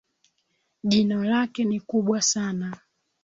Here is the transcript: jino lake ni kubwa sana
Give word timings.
jino 0.83 1.23
lake 1.23 1.63
ni 1.65 1.79
kubwa 1.79 2.21
sana 2.21 2.77